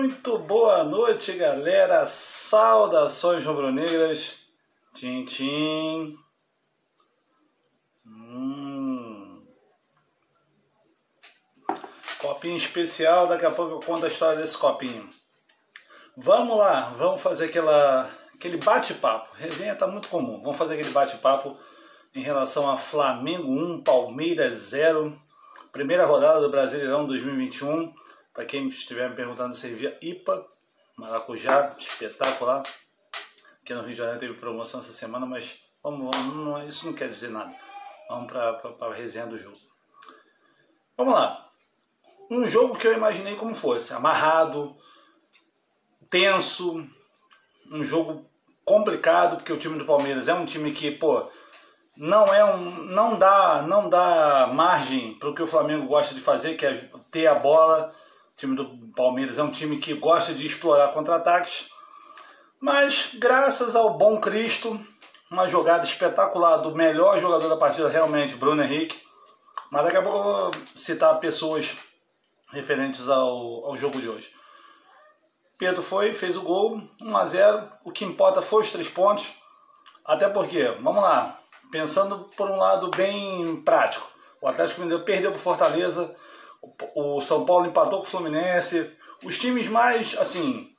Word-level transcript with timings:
Muito 0.00 0.38
boa 0.38 0.82
noite, 0.82 1.32
galera. 1.34 2.06
Saudações 2.06 3.44
rubro-negras. 3.44 4.46
Tchim. 4.94 6.16
Hum. 8.06 9.42
Copinho 12.18 12.56
especial, 12.56 13.26
daqui 13.26 13.44
a 13.44 13.50
pouco 13.50 13.74
eu 13.74 13.80
conto 13.80 14.06
a 14.06 14.08
história 14.08 14.40
desse 14.40 14.56
copinho. 14.56 15.06
Vamos 16.16 16.56
lá, 16.56 16.94
vamos 16.96 17.20
fazer 17.20 17.44
aquela, 17.44 18.10
aquele 18.34 18.56
bate-papo. 18.56 19.36
Resenha 19.36 19.76
tá 19.76 19.86
muito 19.86 20.08
comum. 20.08 20.40
Vamos 20.40 20.56
fazer 20.56 20.76
aquele 20.76 20.92
bate-papo 20.92 21.58
em 22.14 22.22
relação 22.22 22.70
a 22.70 22.78
Flamengo 22.78 23.52
1, 23.52 23.82
Palmeiras 23.82 24.54
0. 24.54 25.14
Primeira 25.70 26.06
rodada 26.06 26.40
do 26.40 26.48
Brasileirão 26.48 27.06
2021. 27.06 27.92
Para 28.40 28.46
quem 28.46 28.66
estiver 28.68 29.10
me 29.10 29.14
perguntando, 29.14 29.54
servia 29.54 29.98
IPA, 30.00 30.48
maracujá, 30.96 31.76
espetacular. 31.78 32.62
Aqui 33.60 33.74
no 33.74 33.82
Rio 33.82 33.90
de 33.90 33.96
Janeiro 33.96 34.18
teve 34.18 34.32
promoção 34.32 34.80
essa 34.80 34.94
semana, 34.94 35.26
mas 35.26 35.62
vamos, 35.82 36.16
vamos 36.16 36.36
não, 36.36 36.66
isso 36.66 36.86
não 36.86 36.94
quer 36.94 37.08
dizer 37.08 37.28
nada. 37.28 37.54
Vamos 38.08 38.32
para 38.32 38.86
a 38.88 38.94
resenha 38.94 39.26
do 39.26 39.36
jogo. 39.36 39.58
Vamos 40.96 41.12
lá. 41.12 41.50
Um 42.30 42.48
jogo 42.48 42.78
que 42.78 42.86
eu 42.86 42.94
imaginei 42.94 43.36
como 43.36 43.54
fosse, 43.54 43.92
amarrado, 43.92 44.74
tenso, 46.08 46.82
um 47.70 47.84
jogo 47.84 48.24
complicado, 48.64 49.36
porque 49.36 49.52
o 49.52 49.58
time 49.58 49.78
do 49.78 49.84
Palmeiras 49.84 50.28
é 50.28 50.32
um 50.32 50.46
time 50.46 50.72
que, 50.72 50.90
pô, 50.92 51.28
não 51.94 52.24
é 52.32 52.42
um 52.42 52.84
não 52.84 53.18
dá 53.18 53.60
não 53.68 53.90
dá 53.90 54.46
margem 54.46 55.18
para 55.18 55.28
o 55.28 55.34
que 55.34 55.42
o 55.42 55.46
Flamengo 55.46 55.86
gosta 55.86 56.14
de 56.14 56.22
fazer, 56.22 56.56
que 56.56 56.64
é 56.64 56.72
ter 57.10 57.26
a 57.26 57.34
bola 57.34 57.94
time 58.40 58.56
do 58.56 58.64
Palmeiras 58.96 59.38
é 59.38 59.42
um 59.42 59.50
time 59.50 59.76
que 59.76 59.92
gosta 59.92 60.32
de 60.32 60.46
explorar 60.46 60.88
contra-ataques, 60.94 61.70
mas 62.58 63.10
graças 63.14 63.76
ao 63.76 63.98
bom 63.98 64.18
Cristo, 64.18 64.80
uma 65.30 65.46
jogada 65.46 65.84
espetacular 65.84 66.56
do 66.56 66.74
melhor 66.74 67.20
jogador 67.20 67.48
da 67.48 67.56
partida, 67.56 67.88
realmente, 67.88 68.36
Bruno 68.36 68.62
Henrique. 68.62 68.98
Mas 69.70 69.84
daqui 69.84 69.96
a 69.98 70.02
pouco 70.02 70.18
eu 70.18 70.22
vou 70.22 70.50
citar 70.74 71.20
pessoas 71.20 71.76
referentes 72.50 73.08
ao, 73.10 73.66
ao 73.66 73.76
jogo 73.76 74.00
de 74.00 74.08
hoje. 74.08 74.34
Pedro 75.58 75.82
foi, 75.82 76.14
fez 76.14 76.38
o 76.38 76.42
gol, 76.42 76.82
1 77.00 77.16
a 77.16 77.24
0 77.26 77.68
O 77.84 77.92
que 77.92 78.06
importa 78.06 78.40
foi 78.40 78.62
os 78.62 78.72
três 78.72 78.88
pontos. 78.88 79.34
Até 80.02 80.28
porque, 80.30 80.64
vamos 80.80 81.02
lá, 81.02 81.38
pensando 81.70 82.30
por 82.36 82.50
um 82.50 82.56
lado 82.56 82.90
bem 82.90 83.60
prático, 83.62 84.10
o 84.40 84.48
Atlético 84.48 84.80
Mineiro 84.80 85.04
perdeu 85.04 85.30
para 85.30 85.38
Fortaleza, 85.38 86.16
o 86.94 87.20
São 87.20 87.44
Paulo 87.44 87.66
empatou 87.66 87.98
com 88.00 88.06
o 88.06 88.08
Fluminense. 88.08 88.96
Os 89.22 89.38
times 89.38 89.68
mais, 89.68 90.16
assim, 90.18 90.70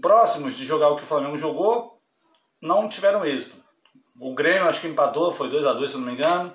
próximos 0.00 0.54
de 0.54 0.66
jogar 0.66 0.88
o 0.90 0.96
que 0.96 1.02
o 1.02 1.06
Flamengo 1.06 1.36
jogou, 1.36 1.98
não 2.60 2.88
tiveram 2.88 3.24
êxito. 3.24 3.56
O 4.20 4.34
Grêmio 4.34 4.68
acho 4.68 4.80
que 4.80 4.88
empatou, 4.88 5.32
foi 5.32 5.48
2 5.48 5.64
a 5.66 5.72
2 5.72 5.90
se 5.90 5.96
não 5.96 6.06
me 6.06 6.12
engano. 6.12 6.52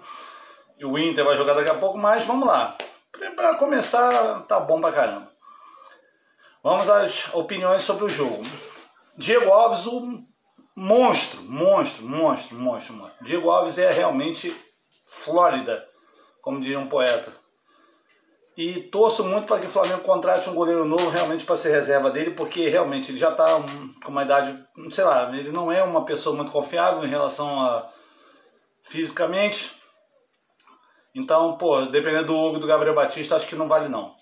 E 0.78 0.86
o 0.86 0.98
Inter 0.98 1.24
vai 1.24 1.38
jogar 1.38 1.54
daqui 1.54 1.70
a 1.70 1.76
pouco, 1.76 1.98
mas 1.98 2.26
vamos 2.26 2.48
lá. 2.48 2.78
Para 3.36 3.56
começar, 3.56 4.42
tá 4.42 4.60
bom 4.60 4.82
pra 4.82 4.92
caramba. 4.92 5.32
Vamos 6.62 6.90
às 6.90 7.34
opiniões 7.34 7.84
sobre 7.84 8.06
o 8.06 8.10
jogo. 8.10 8.42
Diego 9.18 9.52
Alves, 9.52 9.86
um 9.88 10.26
monstro, 10.76 11.42
monstro, 11.44 12.04
monstro, 12.04 12.58
monstro, 12.58 12.96
monstro. 12.96 13.24
Diego 13.24 13.50
Alves 13.50 13.78
é 13.78 13.92
realmente 13.92 14.56
Flórida, 15.06 15.88
como 16.42 16.60
diria 16.60 16.80
um 16.80 16.88
poeta. 16.88 17.32
E 18.56 18.82
torço 18.82 19.24
muito 19.24 19.48
para 19.48 19.60
que 19.60 19.66
o 19.66 19.70
Flamengo 19.70 20.02
contrate 20.02 20.50
um 20.50 20.54
goleiro 20.54 20.86
novo 20.86 21.10
realmente 21.10 21.44
para 21.44 21.58
ser 21.58 21.72
reserva 21.72 22.12
dele, 22.12 22.32
porque 22.32 22.70
realmente 22.70 23.10
ele 23.10 23.18
já 23.18 23.32
está 23.32 23.48
com 24.04 24.12
uma 24.12 24.24
idade, 24.24 24.64
sei 24.92 25.04
lá, 25.04 25.36
ele 25.36 25.52
não 25.52 25.72
é 25.72 25.84
uma 25.84 26.06
pessoa 26.06 26.36
muito 26.36 26.52
confiável 26.52 27.04
em 27.04 27.10
relação 27.10 27.60
a 27.60 27.90
fisicamente. 28.84 29.72
Então, 31.16 31.58
pô, 31.58 31.82
dependendo 31.82 32.28
do 32.28 32.38
Hugo 32.38 32.60
do 32.60 32.68
Gabriel 32.68 32.96
Batista, 32.96 33.36
acho 33.36 33.48
que 33.48 33.56
não 33.56 33.68
vale 33.68 33.90
não. 33.90 34.16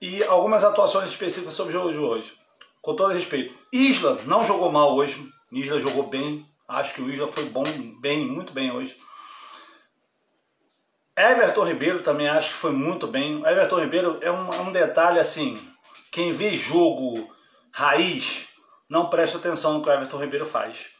E 0.00 0.22
algumas 0.24 0.64
atuações 0.64 1.10
específicas 1.10 1.54
sobre 1.54 1.76
o 1.76 1.78
jogo 1.78 1.92
de 1.92 1.98
hoje. 1.98 2.32
Com 2.80 2.96
todo 2.96 3.12
respeito. 3.12 3.54
Isla 3.72 4.20
não 4.24 4.44
jogou 4.44 4.72
mal 4.72 4.94
hoje. 4.94 5.24
Isla 5.52 5.78
jogou 5.78 6.08
bem. 6.08 6.44
Acho 6.66 6.94
que 6.94 7.02
o 7.02 7.10
Isla 7.10 7.28
foi 7.28 7.44
bom, 7.44 7.62
bem, 8.00 8.26
muito 8.26 8.52
bem 8.52 8.72
hoje. 8.72 8.96
Everton 11.16 11.64
Ribeiro 11.64 12.00
também 12.00 12.28
acho 12.28 12.48
que 12.48 12.54
foi 12.54 12.72
muito 12.72 13.06
bem. 13.06 13.42
Everton 13.46 13.80
Ribeiro 13.80 14.18
é 14.22 14.30
um, 14.30 14.52
é 14.52 14.60
um 14.60 14.72
detalhe 14.72 15.18
assim, 15.18 15.58
quem 16.10 16.32
vê 16.32 16.56
jogo 16.56 17.30
raiz 17.70 18.48
não 18.88 19.08
presta 19.08 19.38
atenção 19.38 19.74
no 19.74 19.82
que 19.82 19.88
o 19.88 19.92
Everton 19.92 20.18
Ribeiro 20.18 20.46
faz. 20.46 20.90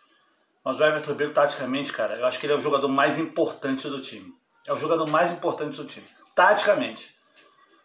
Mas 0.64 0.78
o 0.78 0.84
Everton 0.84 1.10
Ribeiro, 1.10 1.32
taticamente, 1.32 1.92
cara, 1.92 2.14
eu 2.14 2.26
acho 2.26 2.38
que 2.38 2.46
ele 2.46 2.52
é 2.52 2.56
o 2.56 2.60
jogador 2.60 2.88
mais 2.88 3.18
importante 3.18 3.88
do 3.88 4.00
time. 4.00 4.32
É 4.66 4.72
o 4.72 4.76
jogador 4.76 5.08
mais 5.08 5.32
importante 5.32 5.76
do 5.76 5.84
time. 5.84 6.06
Taticamente. 6.34 7.14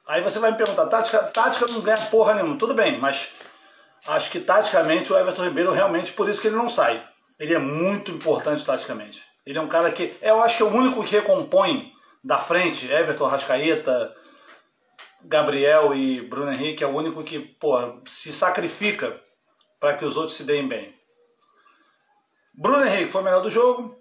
Aí 0.06 0.22
você 0.22 0.40
vai 0.40 0.52
me 0.52 0.58
perguntar, 0.58 0.86
tática, 0.86 1.20
tática 1.24 1.66
não 1.68 1.82
ganha 1.82 1.98
porra 2.12 2.34
nenhuma. 2.34 2.58
Tudo 2.58 2.74
bem, 2.74 3.00
mas 3.00 3.32
acho 4.06 4.30
que 4.30 4.40
taticamente 4.40 5.12
o 5.12 5.18
Everton 5.18 5.44
Ribeiro 5.46 5.72
realmente, 5.72 6.12
por 6.12 6.30
isso 6.30 6.42
que 6.42 6.48
ele 6.48 6.56
não 6.56 6.70
sai. 6.70 7.04
Ele 7.40 7.54
é 7.54 7.60
muito 7.60 8.12
importante 8.12 8.64
taticamente. 8.66 9.24
Ele 9.46 9.58
é 9.58 9.62
um 9.62 9.68
cara 9.68 9.92
que, 9.92 10.16
eu 10.22 10.42
acho 10.44 10.58
que 10.58 10.64
é 10.64 10.66
o 10.66 10.74
único 10.74 11.04
que 11.04 11.12
recompõe 11.12 11.94
da 12.28 12.40
frente, 12.40 12.92
Everton, 12.92 13.26
Rascaeta, 13.26 14.14
Gabriel 15.22 15.96
e 15.96 16.22
Bruno 16.28 16.52
Henrique 16.52 16.84
é 16.84 16.88
o 16.88 16.94
único 16.94 17.24
que 17.24 17.40
pô, 17.40 17.78
se 18.06 18.34
sacrifica 18.34 19.18
para 19.80 19.96
que 19.96 20.04
os 20.04 20.18
outros 20.18 20.36
se 20.36 20.44
deem 20.44 20.68
bem. 20.68 20.94
Bruno 22.54 22.86
Henrique 22.86 23.10
foi 23.10 23.22
o 23.22 23.24
melhor 23.24 23.42
do 23.42 23.50
jogo. 23.50 23.98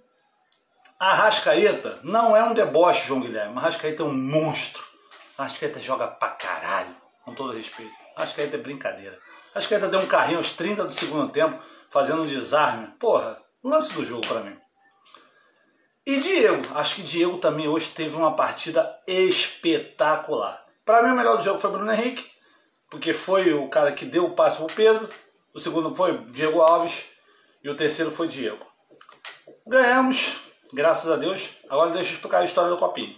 Arrascaeta 0.98 2.00
não 2.02 2.36
é 2.36 2.42
um 2.42 2.52
deboche, 2.52 3.06
João 3.06 3.20
Guilherme. 3.20 3.56
Arrascaeta 3.56 4.02
é 4.02 4.06
um 4.06 4.12
monstro. 4.12 4.82
Arrascaeta 5.38 5.78
joga 5.78 6.08
pra 6.08 6.30
caralho, 6.30 6.96
com 7.24 7.32
todo 7.32 7.52
respeito. 7.52 7.92
Arrascaeta 8.16 8.56
é 8.56 8.60
brincadeira. 8.60 9.16
Arrascaeta 9.54 9.86
deu 9.86 10.00
um 10.00 10.06
carrinho 10.06 10.38
aos 10.38 10.50
30 10.50 10.84
do 10.84 10.92
segundo 10.92 11.30
tempo, 11.30 11.62
fazendo 11.90 12.22
um 12.22 12.26
desarme. 12.26 12.88
Porra, 12.98 13.40
lance 13.62 13.94
do 13.94 14.04
jogo 14.04 14.26
para 14.26 14.40
mim. 14.40 14.65
E 16.06 16.20
Diego, 16.20 16.62
acho 16.76 16.94
que 16.94 17.02
Diego 17.02 17.36
também 17.38 17.66
hoje 17.66 17.90
teve 17.90 18.14
uma 18.16 18.36
partida 18.36 18.96
espetacular. 19.08 20.64
Para 20.84 21.02
mim 21.02 21.10
o 21.10 21.16
melhor 21.16 21.36
do 21.36 21.42
jogo 21.42 21.58
foi 21.58 21.68
Bruno 21.68 21.92
Henrique, 21.92 22.24
porque 22.88 23.12
foi 23.12 23.52
o 23.52 23.68
cara 23.68 23.90
que 23.90 24.04
deu 24.04 24.26
o 24.26 24.30
passe 24.30 24.58
pro 24.58 24.68
Pedro. 24.68 25.08
O 25.52 25.58
segundo 25.58 25.92
foi 25.96 26.16
Diego 26.28 26.62
Alves 26.62 27.06
e 27.60 27.68
o 27.68 27.74
terceiro 27.74 28.12
foi 28.12 28.28
Diego. 28.28 28.64
Ganhamos, 29.66 30.42
graças 30.72 31.10
a 31.10 31.16
Deus. 31.16 31.56
Agora 31.68 31.90
deixa 31.90 32.10
eu 32.10 32.14
explicar 32.14 32.38
a 32.38 32.44
história 32.44 32.70
do 32.70 32.76
copinho. 32.76 33.16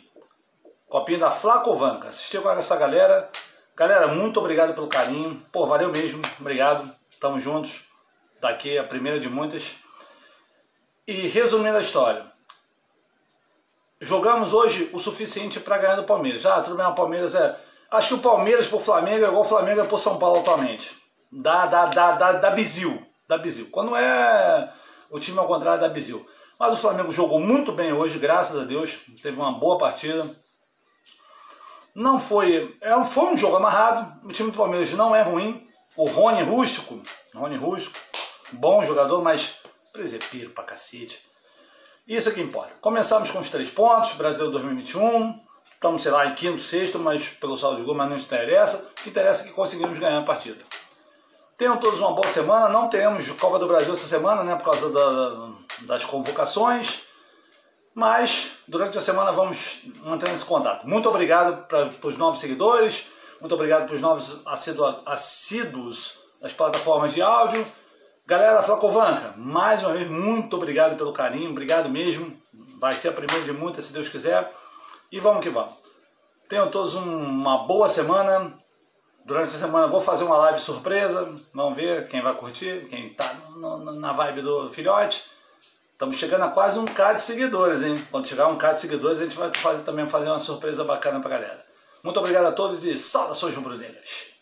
Copinho 0.88 1.20
da 1.20 1.30
Flacovanca. 1.30 2.08
Assistiu 2.08 2.40
com 2.40 2.48
essa 2.48 2.74
galera. 2.74 3.30
Galera, 3.76 4.08
muito 4.08 4.40
obrigado 4.40 4.72
pelo 4.72 4.88
carinho. 4.88 5.44
Pô, 5.52 5.66
valeu 5.66 5.90
mesmo. 5.90 6.22
Obrigado. 6.40 6.90
Tamo 7.20 7.38
juntos. 7.38 7.82
Daqui 8.40 8.78
a 8.78 8.84
primeira 8.84 9.20
de 9.20 9.28
muitas. 9.28 9.74
E 11.06 11.28
resumindo 11.28 11.76
a 11.76 11.82
história 11.82 12.37
jogamos 14.00 14.52
hoje 14.52 14.90
o 14.92 14.98
suficiente 14.98 15.60
para 15.60 15.78
ganhar 15.78 15.96
do 15.96 16.04
Palmeiras. 16.04 16.44
Ah, 16.46 16.60
tudo 16.60 16.76
bem, 16.76 16.86
o 16.86 16.94
Palmeiras 16.94 17.34
é. 17.34 17.58
Acho 17.90 18.08
que 18.08 18.14
o 18.14 18.18
Palmeiras 18.18 18.66
pro 18.66 18.78
Flamengo 18.78 19.24
é 19.24 19.28
igual 19.28 19.42
o 19.42 19.44
Flamengo 19.44 19.80
é 19.80 19.84
pro 19.84 19.98
São 19.98 20.18
Paulo 20.18 20.40
atualmente. 20.40 20.96
Dá, 21.30 21.66
dá, 21.66 21.86
dá, 21.86 22.12
dá, 22.12 22.32
dá 22.32 22.50
bizil. 22.50 23.06
Dá 23.26 23.36
bizil. 23.36 23.68
Quando 23.70 23.96
é 23.96 24.72
o 25.10 25.18
time 25.18 25.38
ao 25.38 25.46
contrário, 25.46 25.80
dá 25.80 25.88
bizil. 25.88 26.26
Mas 26.58 26.74
o 26.74 26.76
Flamengo 26.76 27.12
jogou 27.12 27.38
muito 27.38 27.72
bem 27.72 27.92
hoje, 27.92 28.18
graças 28.18 28.60
a 28.60 28.64
Deus. 28.64 29.00
Teve 29.22 29.38
uma 29.38 29.52
boa 29.52 29.78
partida. 29.78 30.34
Não 31.94 32.18
foi. 32.18 32.76
É, 32.80 33.04
foi 33.04 33.24
um 33.24 33.36
jogo 33.36 33.56
amarrado. 33.56 34.26
O 34.26 34.32
time 34.32 34.50
do 34.50 34.56
Palmeiras 34.56 34.92
não 34.92 35.14
é 35.14 35.22
ruim. 35.22 35.66
O 35.96 36.06
Rony 36.06 36.42
Rústico, 36.42 37.00
Rony 37.34 37.56
Rústico, 37.56 37.98
bom 38.52 38.84
jogador, 38.84 39.20
mas 39.20 39.56
presepeiro 39.92 40.50
pra 40.50 40.62
cacete. 40.62 41.27
Isso 42.08 42.30
é 42.30 42.32
que 42.32 42.40
importa. 42.40 42.72
Começamos 42.80 43.30
com 43.30 43.38
os 43.38 43.50
três 43.50 43.68
pontos, 43.68 44.12
Brasil 44.12 44.50
2021. 44.50 45.38
Estamos, 45.74 46.00
sei 46.00 46.10
lá, 46.10 46.24
em 46.24 46.34
quinto, 46.34 46.58
sexto, 46.58 46.98
mas 46.98 47.28
pelo 47.28 47.54
saldo 47.54 47.76
de 47.76 47.82
gol, 47.82 47.94
mas 47.94 48.08
não 48.08 48.16
interessa. 48.16 48.78
O 48.98 49.02
que 49.02 49.10
interessa 49.10 49.44
é 49.44 49.48
que 49.48 49.52
conseguimos 49.52 49.98
ganhar 49.98 50.18
a 50.18 50.22
partida. 50.22 50.64
Tenham 51.58 51.76
todos 51.76 52.00
uma 52.00 52.14
boa 52.14 52.26
semana. 52.26 52.70
Não 52.70 52.88
teremos 52.88 53.30
Copa 53.32 53.58
do 53.58 53.66
Brasil 53.66 53.92
essa 53.92 54.08
semana, 54.08 54.42
né? 54.42 54.56
Por 54.56 54.64
causa 54.64 54.88
da, 54.88 55.50
das 55.80 56.06
convocações. 56.06 57.02
Mas 57.94 58.52
durante 58.66 58.96
a 58.96 59.02
semana 59.02 59.30
vamos 59.30 59.80
mantendo 60.02 60.32
esse 60.32 60.46
contato. 60.46 60.88
Muito 60.88 61.10
obrigado 61.10 61.66
para 61.66 61.90
os 62.04 62.16
novos 62.16 62.40
seguidores. 62.40 63.08
Muito 63.38 63.54
obrigado 63.54 63.84
para 63.84 63.94
os 63.94 64.00
novos 64.00 64.40
assíduos 65.04 66.20
das 66.40 66.54
plataformas 66.54 67.12
de 67.12 67.20
áudio. 67.20 67.66
Galera 68.28 68.62
Flacovanca, 68.62 69.32
mais 69.38 69.82
uma 69.82 69.94
vez, 69.94 70.06
muito 70.06 70.54
obrigado 70.54 70.98
pelo 70.98 71.14
carinho, 71.14 71.50
obrigado 71.50 71.88
mesmo. 71.88 72.30
Vai 72.78 72.92
ser 72.92 73.08
a 73.08 73.12
primeira 73.12 73.42
de 73.42 73.52
muitas, 73.52 73.86
se 73.86 73.92
Deus 73.94 74.10
quiser. 74.10 74.52
E 75.10 75.18
vamos 75.18 75.42
que 75.42 75.48
vamos. 75.48 75.74
Tenham 76.46 76.68
todos 76.68 76.94
uma 76.94 77.64
boa 77.66 77.88
semana. 77.88 78.52
Durante 79.24 79.56
a 79.56 79.58
semana 79.58 79.86
vou 79.86 80.02
fazer 80.02 80.24
uma 80.24 80.36
live 80.36 80.60
surpresa. 80.60 81.26
Vamos 81.54 81.74
ver 81.74 82.06
quem 82.08 82.20
vai 82.20 82.34
curtir, 82.34 82.86
quem 82.90 83.14
tá 83.14 83.34
na 83.96 84.12
vibe 84.12 84.42
do 84.42 84.68
filhote. 84.68 85.24
Estamos 85.90 86.16
chegando 86.16 86.44
a 86.44 86.48
quase 86.48 86.78
um 86.78 86.84
K 86.84 87.14
de 87.14 87.22
seguidores, 87.22 87.82
hein? 87.82 88.06
Quando 88.10 88.26
chegar 88.26 88.48
um 88.48 88.58
K 88.58 88.74
de 88.74 88.80
seguidores, 88.80 89.20
a 89.20 89.24
gente 89.24 89.38
vai 89.38 89.50
fazer, 89.54 89.84
também 89.84 90.04
fazer 90.04 90.28
uma 90.28 90.38
surpresa 90.38 90.84
bacana 90.84 91.18
pra 91.18 91.30
galera. 91.30 91.64
Muito 92.04 92.20
obrigado 92.20 92.44
a 92.44 92.52
todos 92.52 92.84
e 92.84 92.94
saudações 92.98 93.54
rubro-negras! 93.54 94.37